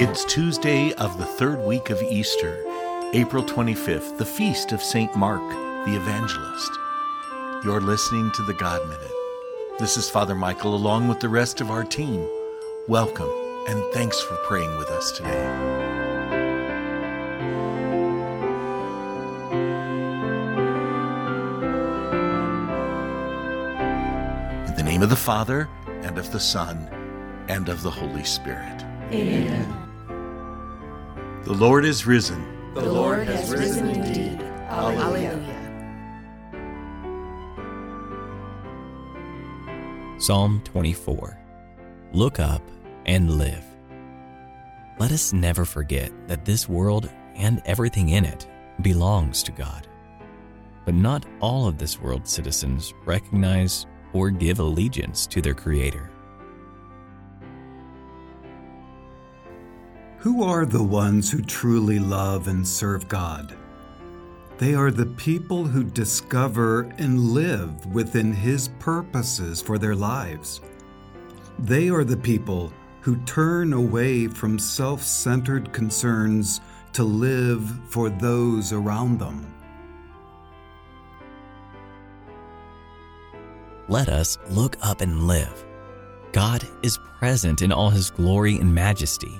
It's 0.00 0.24
Tuesday 0.24 0.92
of 0.94 1.18
the 1.18 1.24
third 1.24 1.60
week 1.60 1.90
of 1.90 2.02
Easter, 2.02 2.64
April 3.12 3.44
25th, 3.44 4.18
the 4.18 4.24
feast 4.24 4.72
of 4.72 4.82
St. 4.82 5.14
Mark 5.16 5.42
the 5.84 5.96
Evangelist. 5.96 6.72
You're 7.62 7.80
listening 7.80 8.32
to 8.36 8.42
the 8.42 8.54
God 8.54 8.82
Minute. 8.88 9.12
This 9.78 9.98
is 9.98 10.08
Father 10.08 10.34
Michael 10.34 10.74
along 10.74 11.08
with 11.08 11.20
the 11.20 11.28
rest 11.28 11.60
of 11.60 11.70
our 11.70 11.84
team. 11.84 12.26
Welcome 12.88 13.28
and 13.68 13.84
thanks 13.92 14.18
for 14.20 14.36
praying 14.48 14.78
with 14.78 14.88
us 14.88 15.12
today. 15.12 15.73
Of 25.04 25.10
the 25.10 25.16
Father, 25.16 25.68
and 26.00 26.16
of 26.16 26.32
the 26.32 26.40
Son, 26.40 26.78
and 27.48 27.68
of 27.68 27.82
the 27.82 27.90
Holy 27.90 28.24
Spirit. 28.24 28.82
Amen. 29.12 29.70
The 31.42 31.52
Lord 31.52 31.84
is 31.84 32.06
risen. 32.06 32.72
The 32.72 32.90
Lord 32.90 33.26
has 33.26 33.50
risen 33.50 33.90
indeed. 33.90 34.40
Alleluia. 34.70 35.38
Psalm 40.18 40.62
24 40.64 41.38
Look 42.14 42.40
up 42.40 42.62
and 43.04 43.32
live. 43.32 43.64
Let 44.98 45.12
us 45.12 45.34
never 45.34 45.66
forget 45.66 46.12
that 46.28 46.46
this 46.46 46.66
world 46.66 47.10
and 47.34 47.60
everything 47.66 48.08
in 48.08 48.24
it 48.24 48.48
belongs 48.80 49.42
to 49.42 49.52
God. 49.52 49.86
But 50.86 50.94
not 50.94 51.26
all 51.40 51.68
of 51.68 51.76
this 51.76 52.00
world's 52.00 52.32
citizens 52.32 52.94
recognize 53.04 53.84
or 54.14 54.30
give 54.30 54.60
allegiance 54.60 55.26
to 55.26 55.42
their 55.42 55.52
Creator. 55.52 56.10
Who 60.18 60.42
are 60.42 60.64
the 60.64 60.82
ones 60.82 61.30
who 61.30 61.42
truly 61.42 61.98
love 61.98 62.48
and 62.48 62.66
serve 62.66 63.08
God? 63.08 63.54
They 64.56 64.74
are 64.74 64.90
the 64.90 65.04
people 65.06 65.64
who 65.64 65.84
discover 65.84 66.82
and 66.96 67.20
live 67.20 67.84
within 67.92 68.32
His 68.32 68.68
purposes 68.78 69.60
for 69.60 69.76
their 69.76 69.94
lives. 69.94 70.62
They 71.58 71.90
are 71.90 72.04
the 72.04 72.16
people 72.16 72.72
who 73.00 73.16
turn 73.24 73.74
away 73.74 74.28
from 74.28 74.58
self 74.58 75.02
centered 75.02 75.72
concerns 75.74 76.62
to 76.94 77.04
live 77.04 77.68
for 77.90 78.08
those 78.08 78.72
around 78.72 79.18
them. 79.18 79.52
Let 83.94 84.08
us 84.08 84.38
look 84.50 84.76
up 84.82 85.02
and 85.02 85.28
live. 85.28 85.64
God 86.32 86.66
is 86.82 86.98
present 87.20 87.62
in 87.62 87.70
all 87.70 87.90
His 87.90 88.10
glory 88.10 88.56
and 88.56 88.74
majesty. 88.74 89.38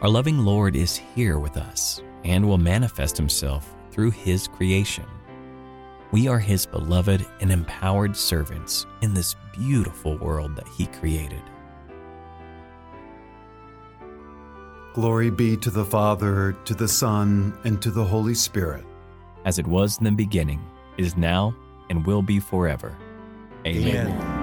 Our 0.00 0.08
loving 0.08 0.38
Lord 0.38 0.74
is 0.74 0.96
here 0.96 1.38
with 1.38 1.58
us 1.58 2.00
and 2.24 2.48
will 2.48 2.56
manifest 2.56 3.18
Himself 3.18 3.74
through 3.90 4.12
His 4.12 4.48
creation. 4.48 5.04
We 6.10 6.26
are 6.26 6.38
His 6.38 6.64
beloved 6.64 7.26
and 7.42 7.52
empowered 7.52 8.16
servants 8.16 8.86
in 9.02 9.12
this 9.12 9.36
beautiful 9.52 10.16
world 10.16 10.56
that 10.56 10.68
He 10.68 10.86
created. 10.86 11.42
Glory 14.94 15.28
be 15.28 15.54
to 15.58 15.70
the 15.70 15.84
Father, 15.84 16.56
to 16.64 16.72
the 16.72 16.88
Son, 16.88 17.52
and 17.64 17.82
to 17.82 17.90
the 17.90 18.04
Holy 18.04 18.34
Spirit. 18.34 18.86
As 19.44 19.58
it 19.58 19.66
was 19.66 19.98
in 19.98 20.04
the 20.04 20.12
beginning, 20.12 20.64
is 20.96 21.14
now, 21.14 21.54
and 21.90 22.06
will 22.06 22.22
be 22.22 22.40
forever. 22.40 22.96
Amen. 23.66 24.06
Amen. 24.06 24.36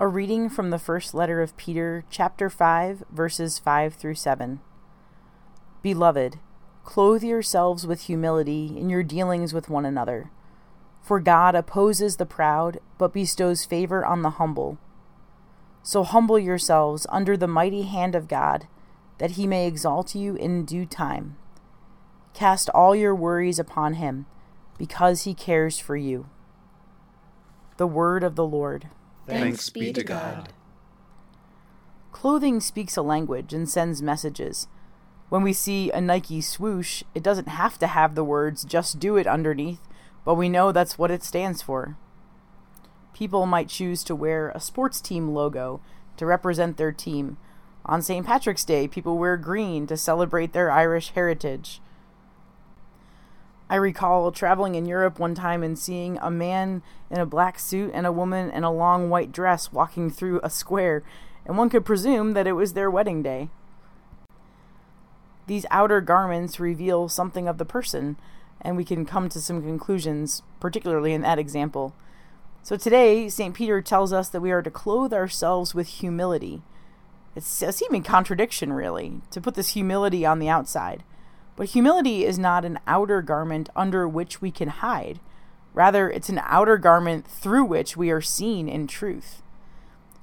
A 0.00 0.06
reading 0.06 0.48
from 0.48 0.70
the 0.70 0.78
first 0.78 1.12
letter 1.12 1.42
of 1.42 1.56
Peter, 1.56 2.04
chapter 2.08 2.48
5, 2.48 3.02
verses 3.10 3.58
5 3.58 3.94
through 3.94 4.14
7. 4.14 4.60
Beloved, 5.82 6.38
clothe 6.84 7.22
yourselves 7.22 7.86
with 7.86 8.02
humility 8.02 8.74
in 8.76 8.90
your 8.90 9.02
dealings 9.02 9.54
with 9.54 9.68
one 9.68 9.84
another. 9.84 10.30
For 11.02 11.20
God 11.20 11.54
opposes 11.54 12.16
the 12.16 12.26
proud, 12.26 12.80
but 12.98 13.12
bestows 13.12 13.64
favor 13.64 14.04
on 14.04 14.22
the 14.22 14.30
humble. 14.30 14.78
So 15.82 16.02
humble 16.04 16.38
yourselves 16.38 17.06
under 17.08 17.36
the 17.36 17.48
mighty 17.48 17.82
hand 17.82 18.14
of 18.14 18.28
God, 18.28 18.66
that 19.18 19.32
he 19.32 19.46
may 19.46 19.66
exalt 19.66 20.14
you 20.14 20.34
in 20.34 20.64
due 20.64 20.84
time. 20.84 21.36
Cast 22.34 22.68
all 22.70 22.94
your 22.94 23.14
worries 23.14 23.58
upon 23.58 23.94
him, 23.94 24.26
because 24.76 25.22
he 25.22 25.34
cares 25.34 25.78
for 25.78 25.96
you. 25.96 26.28
The 27.78 27.86
word 27.86 28.22
of 28.22 28.34
the 28.34 28.46
Lord. 28.46 28.88
Thanks 29.26 29.70
be 29.70 29.92
to 29.92 30.04
God. 30.04 30.52
Clothing 32.12 32.60
speaks 32.60 32.96
a 32.96 33.02
language 33.02 33.54
and 33.54 33.68
sends 33.68 34.02
messages. 34.02 34.66
When 35.28 35.42
we 35.42 35.52
see 35.52 35.90
a 35.90 36.00
Nike 36.00 36.40
swoosh, 36.40 37.02
it 37.14 37.22
doesn't 37.22 37.48
have 37.48 37.78
to 37.80 37.86
have 37.86 38.14
the 38.14 38.24
words 38.24 38.64
just 38.64 38.98
do 38.98 39.16
it 39.16 39.26
underneath, 39.26 39.86
but 40.24 40.36
we 40.36 40.48
know 40.48 40.72
that's 40.72 40.98
what 40.98 41.10
it 41.10 41.22
stands 41.22 41.60
for. 41.60 41.96
People 43.12 43.44
might 43.44 43.68
choose 43.68 44.02
to 44.04 44.14
wear 44.14 44.50
a 44.50 44.60
sports 44.60 45.00
team 45.02 45.28
logo 45.34 45.80
to 46.16 46.24
represent 46.24 46.78
their 46.78 46.92
team. 46.92 47.36
On 47.84 48.00
St. 48.00 48.24
Patrick's 48.24 48.64
Day, 48.64 48.88
people 48.88 49.18
wear 49.18 49.36
green 49.36 49.86
to 49.86 49.96
celebrate 49.98 50.52
their 50.52 50.70
Irish 50.70 51.10
heritage. 51.10 51.82
I 53.68 53.76
recall 53.76 54.32
traveling 54.32 54.76
in 54.76 54.86
Europe 54.86 55.18
one 55.18 55.34
time 55.34 55.62
and 55.62 55.78
seeing 55.78 56.18
a 56.22 56.30
man 56.30 56.82
in 57.10 57.18
a 57.18 57.26
black 57.26 57.58
suit 57.58 57.90
and 57.92 58.06
a 58.06 58.12
woman 58.12 58.50
in 58.50 58.64
a 58.64 58.72
long 58.72 59.10
white 59.10 59.30
dress 59.30 59.72
walking 59.72 60.08
through 60.08 60.40
a 60.42 60.48
square, 60.48 61.02
and 61.44 61.58
one 61.58 61.68
could 61.68 61.84
presume 61.84 62.32
that 62.32 62.46
it 62.46 62.52
was 62.52 62.72
their 62.72 62.90
wedding 62.90 63.22
day. 63.22 63.50
These 65.48 65.64
outer 65.70 66.02
garments 66.02 66.60
reveal 66.60 67.08
something 67.08 67.48
of 67.48 67.56
the 67.56 67.64
person, 67.64 68.18
and 68.60 68.76
we 68.76 68.84
can 68.84 69.06
come 69.06 69.30
to 69.30 69.40
some 69.40 69.62
conclusions, 69.62 70.42
particularly 70.60 71.14
in 71.14 71.22
that 71.22 71.38
example. 71.38 71.94
So 72.62 72.76
today, 72.76 73.30
St. 73.30 73.54
Peter 73.54 73.80
tells 73.80 74.12
us 74.12 74.28
that 74.28 74.42
we 74.42 74.50
are 74.50 74.60
to 74.60 74.70
clothe 74.70 75.14
ourselves 75.14 75.74
with 75.74 75.88
humility. 75.88 76.60
It's 77.34 77.62
a 77.62 77.72
seeming 77.72 78.02
contradiction, 78.02 78.74
really, 78.74 79.22
to 79.30 79.40
put 79.40 79.54
this 79.54 79.70
humility 79.70 80.26
on 80.26 80.38
the 80.38 80.50
outside. 80.50 81.02
But 81.56 81.68
humility 81.68 82.26
is 82.26 82.38
not 82.38 82.66
an 82.66 82.78
outer 82.86 83.22
garment 83.22 83.70
under 83.74 84.06
which 84.06 84.42
we 84.42 84.50
can 84.50 84.68
hide. 84.68 85.18
Rather, 85.72 86.10
it's 86.10 86.28
an 86.28 86.42
outer 86.44 86.76
garment 86.76 87.26
through 87.26 87.64
which 87.64 87.96
we 87.96 88.10
are 88.10 88.20
seen 88.20 88.68
in 88.68 88.86
truth. 88.86 89.42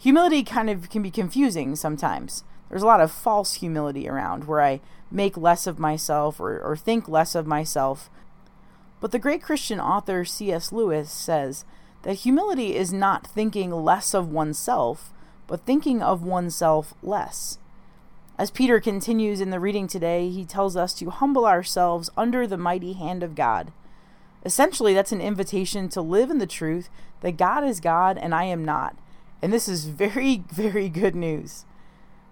Humility 0.00 0.44
kind 0.44 0.68
of 0.68 0.90
can 0.90 1.00
be 1.00 1.10
confusing 1.10 1.76
sometimes. 1.76 2.44
There's 2.68 2.82
a 2.82 2.86
lot 2.86 3.00
of 3.00 3.12
false 3.12 3.54
humility 3.54 4.08
around 4.08 4.44
where 4.44 4.60
I 4.60 4.80
make 5.14 5.36
less 5.36 5.66
of 5.66 5.78
myself 5.78 6.40
or, 6.40 6.60
or 6.60 6.76
think 6.76 7.08
less 7.08 7.34
of 7.34 7.46
myself. 7.46 8.10
But 9.00 9.12
the 9.12 9.18
great 9.18 9.42
Christian 9.42 9.80
author 9.80 10.24
C.S. 10.24 10.72
Lewis 10.72 11.10
says 11.10 11.64
that 12.02 12.14
humility 12.14 12.74
is 12.74 12.92
not 12.92 13.26
thinking 13.26 13.70
less 13.70 14.14
of 14.14 14.30
oneself, 14.30 15.12
but 15.46 15.64
thinking 15.64 16.02
of 16.02 16.22
oneself 16.22 16.94
less. 17.02 17.58
As 18.36 18.50
Peter 18.50 18.80
continues 18.80 19.40
in 19.40 19.50
the 19.50 19.60
reading 19.60 19.86
today, 19.86 20.28
he 20.28 20.44
tells 20.44 20.76
us 20.76 20.92
to 20.94 21.10
humble 21.10 21.46
ourselves 21.46 22.10
under 22.16 22.46
the 22.46 22.56
mighty 22.56 22.94
hand 22.94 23.22
of 23.22 23.36
God. 23.36 23.72
Essentially, 24.44 24.92
that's 24.92 25.12
an 25.12 25.20
invitation 25.20 25.88
to 25.90 26.02
live 26.02 26.30
in 26.30 26.38
the 26.38 26.46
truth 26.46 26.88
that 27.20 27.36
God 27.36 27.64
is 27.64 27.80
God 27.80 28.18
and 28.18 28.34
I 28.34 28.44
am 28.44 28.64
not. 28.64 28.96
And 29.40 29.52
this 29.52 29.68
is 29.68 29.86
very, 29.86 30.42
very 30.50 30.88
good 30.88 31.14
news. 31.14 31.64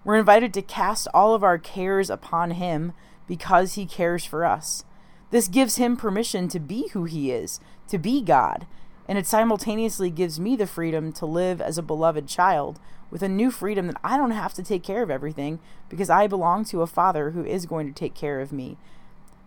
We're 0.03 0.17
invited 0.17 0.53
to 0.53 0.61
cast 0.61 1.07
all 1.13 1.33
of 1.33 1.43
our 1.43 1.57
cares 1.57 2.09
upon 2.09 2.51
Him 2.51 2.93
because 3.27 3.73
He 3.73 3.85
cares 3.85 4.25
for 4.25 4.43
us. 4.45 4.83
This 5.31 5.47
gives 5.47 5.77
Him 5.77 5.95
permission 5.95 6.47
to 6.49 6.59
be 6.59 6.89
who 6.89 7.05
He 7.05 7.31
is, 7.31 7.59
to 7.87 7.97
be 7.97 8.21
God, 8.21 8.67
and 9.07 9.17
it 9.17 9.27
simultaneously 9.27 10.09
gives 10.09 10.39
me 10.39 10.55
the 10.55 10.67
freedom 10.67 11.11
to 11.13 11.25
live 11.25 11.61
as 11.61 11.77
a 11.77 11.83
beloved 11.83 12.27
child 12.27 12.79
with 13.09 13.21
a 13.21 13.29
new 13.29 13.51
freedom 13.51 13.87
that 13.87 13.99
I 14.03 14.17
don't 14.17 14.31
have 14.31 14.53
to 14.55 14.63
take 14.63 14.83
care 14.83 15.03
of 15.03 15.11
everything 15.11 15.59
because 15.87 16.09
I 16.09 16.27
belong 16.27 16.65
to 16.65 16.81
a 16.81 16.87
Father 16.87 17.31
who 17.31 17.45
is 17.45 17.65
going 17.65 17.87
to 17.87 17.93
take 17.93 18.13
care 18.13 18.41
of 18.41 18.51
me. 18.51 18.77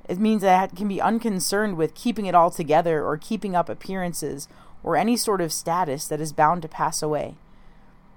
It 0.09 0.19
means 0.19 0.43
that 0.43 0.71
I 0.71 0.75
can 0.75 0.89
be 0.89 1.01
unconcerned 1.01 1.77
with 1.77 1.95
keeping 1.95 2.27
it 2.27 2.35
all 2.35 2.51
together 2.51 3.05
or 3.05 3.19
keeping 3.19 3.57
up 3.57 3.69
appearances 3.69 4.49
or 4.85 4.97
any 4.97 5.17
sort 5.17 5.41
of 5.41 5.53
status 5.53 6.07
that 6.07 6.21
is 6.21 6.33
bound 6.33 6.63
to 6.63 6.69
pass 6.69 7.03
away. 7.03 7.35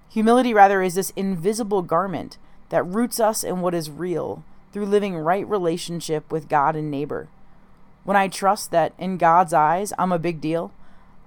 Humility, 0.09 0.53
rather, 0.53 0.81
is 0.81 0.95
this 0.95 1.13
invisible 1.15 1.81
garment 1.81 2.37
that 2.69 2.85
roots 2.85 3.19
us 3.19 3.43
in 3.43 3.61
what 3.61 3.75
is 3.75 3.91
real 3.91 4.43
through 4.71 4.85
living 4.85 5.17
right 5.17 5.47
relationship 5.47 6.31
with 6.31 6.49
God 6.49 6.75
and 6.75 6.89
neighbor. 6.89 7.27
When 8.03 8.17
I 8.17 8.27
trust 8.27 8.71
that 8.71 8.93
in 8.97 9.17
God's 9.17 9.53
eyes 9.53 9.93
I'm 9.97 10.11
a 10.11 10.19
big 10.19 10.41
deal, 10.41 10.71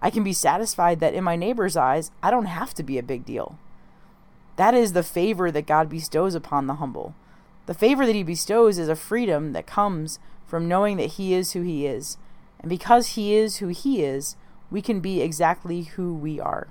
I 0.01 0.11
can 0.11 0.25
be 0.25 0.33
satisfied 0.33 1.01
that 1.01 1.15
in 1.15 1.23
my 1.23 1.37
neighbor's 1.37 1.77
eyes 1.77 2.11
I 2.23 2.31
don't 2.31 2.47
have 2.47 2.75
to 2.75 2.83
be 2.83 2.99
a 2.99 3.03
big 3.03 3.25
deal. 3.25 3.59
That 4.57 4.75
is 4.75 4.93
the 4.93 5.03
favor 5.03 5.51
that 5.51 5.67
God 5.67 5.89
bestows 5.89 6.35
upon 6.35 6.67
the 6.67 6.75
humble. 6.75 7.15
The 7.67 7.75
favor 7.75 8.05
that 8.05 8.15
He 8.15 8.23
bestows 8.23 8.79
is 8.79 8.89
a 8.89 8.97
freedom 8.97 9.53
that 9.53 9.67
comes 9.67 10.19
from 10.47 10.69
knowing 10.69 10.97
that 10.97 11.13
He 11.13 11.35
is 11.35 11.53
who 11.53 11.63
He 11.63 11.87
is. 11.87 12.19
And 12.61 12.69
because 12.69 13.09
He 13.09 13.35
is 13.35 13.59
who 13.59 13.69
He 13.69 14.03
is, 14.03 14.37
we 14.71 14.83
can 14.83 15.01
be 15.01 15.21
exactly 15.21 15.83
who 15.83 16.15
we 16.15 16.41
are. 16.41 16.69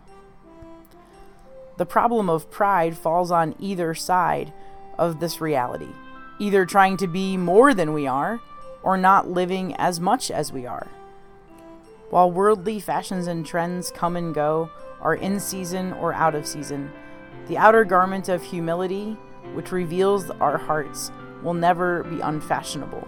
The 1.81 1.87
problem 1.87 2.29
of 2.29 2.51
pride 2.51 2.95
falls 2.95 3.31
on 3.31 3.55
either 3.57 3.95
side 3.95 4.53
of 4.99 5.19
this 5.19 5.41
reality, 5.41 5.89
either 6.37 6.63
trying 6.63 6.95
to 6.97 7.07
be 7.07 7.37
more 7.37 7.73
than 7.73 7.91
we 7.91 8.05
are 8.05 8.39
or 8.83 8.97
not 8.97 9.31
living 9.31 9.73
as 9.77 9.99
much 9.99 10.29
as 10.29 10.53
we 10.53 10.67
are. 10.67 10.87
While 12.11 12.29
worldly 12.29 12.79
fashions 12.79 13.25
and 13.25 13.43
trends 13.43 13.89
come 13.89 14.15
and 14.15 14.31
go, 14.31 14.69
are 15.01 15.15
in 15.15 15.39
season 15.39 15.93
or 15.93 16.13
out 16.13 16.35
of 16.35 16.45
season, 16.45 16.91
the 17.47 17.57
outer 17.57 17.83
garment 17.83 18.29
of 18.29 18.43
humility, 18.43 19.17
which 19.55 19.71
reveals 19.71 20.29
our 20.39 20.59
hearts, 20.59 21.11
will 21.41 21.55
never 21.55 22.03
be 22.03 22.19
unfashionable. 22.19 23.07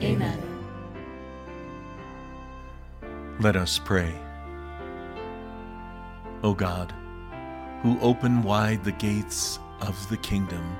Amen. 0.00 0.42
Let 3.40 3.56
us 3.56 3.78
pray. 3.78 4.14
O 6.42 6.54
God, 6.54 6.92
who 7.82 7.98
open 8.00 8.42
wide 8.42 8.84
the 8.84 8.92
gates 8.92 9.58
of 9.80 10.08
the 10.08 10.16
kingdom 10.18 10.76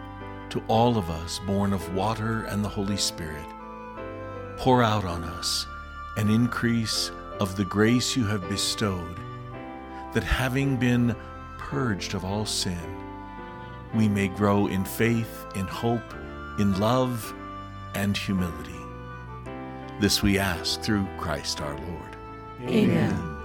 to 0.50 0.62
all 0.68 0.96
of 0.96 1.10
us 1.10 1.40
born 1.46 1.72
of 1.72 1.94
water 1.94 2.44
and 2.44 2.64
the 2.64 2.68
Holy 2.68 2.96
Spirit, 2.96 3.46
pour 4.56 4.82
out 4.82 5.04
on 5.04 5.24
us 5.24 5.66
an 6.16 6.30
increase 6.30 7.10
of 7.40 7.56
the 7.56 7.64
grace 7.64 8.16
you 8.16 8.24
have 8.24 8.48
bestowed, 8.48 9.18
that 10.14 10.24
having 10.24 10.76
been 10.76 11.14
purged 11.58 12.14
of 12.14 12.24
all 12.24 12.46
sin, 12.46 12.78
we 13.94 14.08
may 14.08 14.28
grow 14.28 14.66
in 14.66 14.84
faith, 14.84 15.46
in 15.54 15.66
hope, 15.66 16.14
in 16.58 16.78
love, 16.80 17.34
and 17.94 18.16
humility. 18.16 18.75
This 20.00 20.22
we 20.22 20.38
ask 20.38 20.82
through 20.82 21.06
Christ 21.18 21.60
our 21.60 21.74
Lord. 21.74 22.16
Amen. 22.62 23.36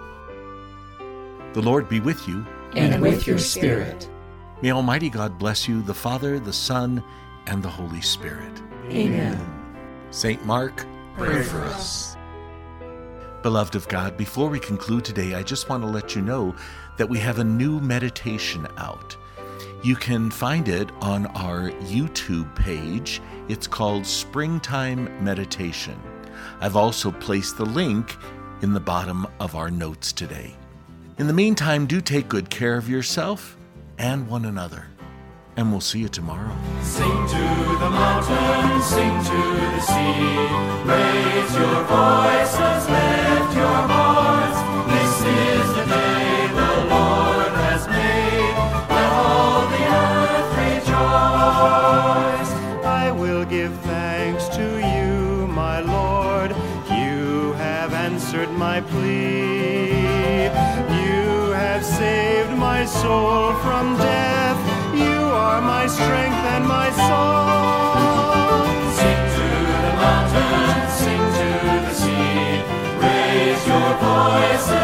The 1.54 1.62
Lord 1.62 1.90
be 1.90 2.00
with 2.00 2.28
you. 2.28 2.46
And 2.76 3.02
with 3.02 3.28
your 3.28 3.38
spirit. 3.38 4.10
May 4.62 4.72
Almighty 4.72 5.10
God 5.10 5.38
bless 5.38 5.68
you, 5.68 5.82
the 5.82 5.94
Father, 5.94 6.40
the 6.40 6.54
Son, 6.54 7.04
and 7.48 7.62
the 7.62 7.70
Holy 7.70 8.02
Spirit. 8.02 8.62
Amen. 8.90 9.40
St. 10.12 10.46
Mark, 10.46 10.86
Pray 11.16 11.44
for 11.44 11.62
us. 11.62 12.16
Beloved 13.44 13.76
of 13.76 13.88
God, 13.88 14.18
before 14.18 14.50
we 14.50 14.60
conclude 14.60 15.04
today, 15.04 15.36
I 15.36 15.44
just 15.44 15.70
want 15.70 15.84
to 15.84 15.90
let 15.90 16.16
you 16.16 16.22
know 16.22 16.56
that 16.98 17.10
we 17.10 17.20
have 17.20 17.40
a 17.40 17.44
new 17.44 17.80
meditation 17.80 18.68
out. 18.78 19.16
You 19.84 19.96
can 19.96 20.32
find 20.32 20.68
it 20.68 20.92
on 21.02 21.26
our 21.28 21.72
YouTube 21.82 22.56
page. 22.56 23.22
It's 23.50 23.68
called 23.68 24.06
Springtime 24.06 25.24
Meditation. 25.24 26.00
I've 26.60 26.76
also 26.76 27.12
placed 27.12 27.58
the 27.58 27.66
link 27.66 28.16
in 28.62 28.74
the 28.74 28.80
bottom 28.80 29.28
of 29.40 29.56
our 29.56 29.72
notes 29.72 30.12
today. 30.14 30.56
In 31.18 31.28
the 31.28 31.34
meantime, 31.34 31.86
do 31.86 32.02
take 32.02 32.30
good 32.30 32.50
care 32.50 32.78
of 32.78 32.90
yourself 32.90 33.58
and 33.98 34.28
one 34.28 34.46
another. 34.46 34.88
And 35.58 35.72
we'll 35.72 35.82
see 35.82 36.00
you 36.00 36.10
tomorrow. 36.10 36.56
Sing 36.82 37.28
to 37.28 37.38
the 37.38 37.90
mountains, 37.90 38.86
sing 38.86 39.24
to 39.24 39.42
the 39.72 39.82
sea. 39.82 40.62
Raise 40.86 41.56
your 41.56 41.84
voices, 41.84 42.90
lift 42.90 43.56
your 43.56 43.66
hearts. 43.66 44.21
And 66.62 66.68
my 66.68 66.90
song. 66.92 68.68
Sing 68.98 69.22
to 69.36 69.48
the 69.86 69.94
mountains, 70.04 70.94
sing 71.02 71.26
to 71.38 71.50
the 71.86 71.94
sea. 72.02 72.62
Raise 73.02 73.64
your 73.72 73.92
voices, 74.06 74.81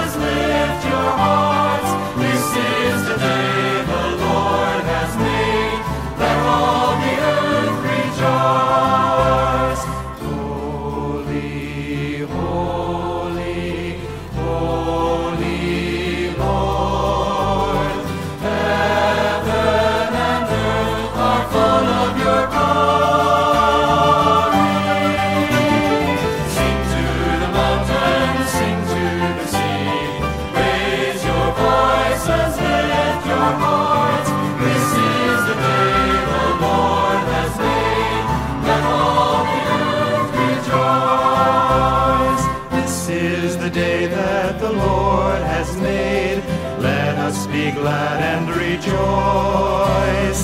Be 47.57 47.71
glad 47.71 48.21
and 48.21 48.47
rejoice. 48.55 50.41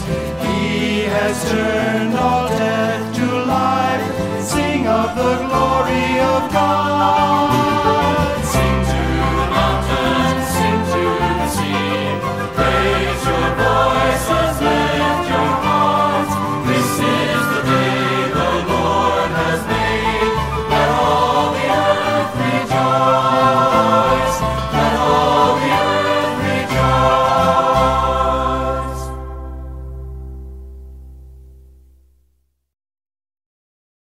He 0.47 1.01
has 1.01 1.47
turned 1.47 2.15
all 2.15 2.47
death 2.47 3.15
to 3.17 3.25
life. 3.45 4.43
Sing 4.43 4.87
of 4.87 5.15
the 5.15 5.35
glory 5.45 6.19
of 6.19 6.51
God. 6.51 6.82